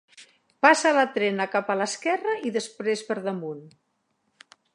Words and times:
Passa 0.65 0.93
la 0.95 1.03
trena 1.17 1.47
cap 1.57 1.69
a 1.73 1.75
l'esquerra 1.83 2.33
i 2.49 2.55
després 2.57 3.05
per 3.11 3.19
damunt. 3.29 3.63